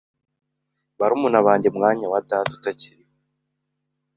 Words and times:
na 0.93 0.97
barumuna 0.99 1.39
banjye 1.47 1.67
mu 1.69 1.77
mwanya 1.79 2.05
wa 2.13 2.19
data 2.29 2.51
utakiriho”. 2.57 3.07